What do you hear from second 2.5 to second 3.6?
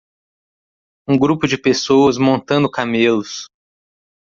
camelos.